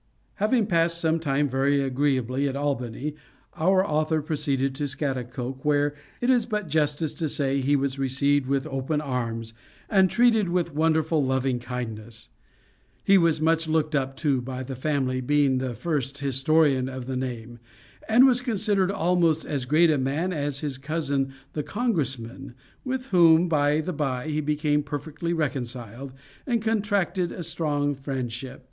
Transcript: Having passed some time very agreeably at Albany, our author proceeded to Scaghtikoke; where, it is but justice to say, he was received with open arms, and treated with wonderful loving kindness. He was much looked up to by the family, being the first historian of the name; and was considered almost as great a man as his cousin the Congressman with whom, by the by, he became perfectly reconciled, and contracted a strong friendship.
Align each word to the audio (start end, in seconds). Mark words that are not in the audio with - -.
Having 0.37 0.65
passed 0.65 0.99
some 0.99 1.19
time 1.19 1.47
very 1.47 1.79
agreeably 1.79 2.49
at 2.49 2.55
Albany, 2.55 3.13
our 3.53 3.85
author 3.87 4.19
proceeded 4.23 4.73
to 4.73 4.87
Scaghtikoke; 4.87 5.63
where, 5.63 5.93
it 6.21 6.31
is 6.31 6.47
but 6.47 6.67
justice 6.67 7.13
to 7.13 7.29
say, 7.29 7.61
he 7.61 7.75
was 7.75 7.99
received 7.99 8.47
with 8.47 8.65
open 8.65 8.99
arms, 8.99 9.53
and 9.91 10.09
treated 10.09 10.49
with 10.49 10.73
wonderful 10.73 11.23
loving 11.23 11.59
kindness. 11.59 12.29
He 13.03 13.19
was 13.19 13.39
much 13.39 13.67
looked 13.67 13.93
up 13.95 14.15
to 14.25 14.41
by 14.41 14.63
the 14.63 14.75
family, 14.75 15.21
being 15.21 15.59
the 15.59 15.75
first 15.75 16.17
historian 16.17 16.89
of 16.89 17.05
the 17.05 17.15
name; 17.15 17.59
and 18.09 18.25
was 18.25 18.41
considered 18.41 18.89
almost 18.89 19.45
as 19.45 19.65
great 19.65 19.91
a 19.91 19.99
man 19.99 20.33
as 20.33 20.61
his 20.61 20.79
cousin 20.79 21.31
the 21.53 21.61
Congressman 21.61 22.55
with 22.83 23.09
whom, 23.11 23.47
by 23.47 23.81
the 23.81 23.93
by, 23.93 24.29
he 24.29 24.41
became 24.41 24.81
perfectly 24.81 25.31
reconciled, 25.31 26.11
and 26.47 26.59
contracted 26.63 27.31
a 27.31 27.43
strong 27.43 27.93
friendship. 27.93 28.59